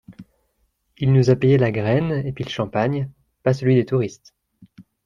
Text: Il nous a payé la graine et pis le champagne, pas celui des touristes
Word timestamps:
Il 0.97 1.13
nous 1.13 1.29
a 1.29 1.35
payé 1.35 1.59
la 1.59 1.71
graine 1.71 2.23
et 2.25 2.33
pis 2.33 2.41
le 2.43 2.49
champagne, 2.49 3.11
pas 3.43 3.53
celui 3.53 3.75
des 3.75 3.85
touristes 3.85 4.33